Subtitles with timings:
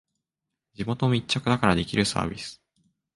[0.73, 2.59] 地元密着だからできるサービス